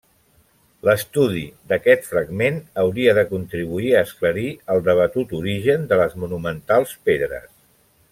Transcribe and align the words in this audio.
L'estudi 0.87 1.41
d'aquest 1.73 2.07
fragment 2.13 2.57
hauria 2.83 3.13
de 3.17 3.25
contribuir 3.35 3.91
a 3.95 4.01
esclarir 4.09 4.47
el 4.77 4.81
debatut 4.91 5.37
origen 5.41 5.85
de 5.93 6.01
les 6.01 6.17
monumentals 6.25 6.97
pedres. 7.11 7.47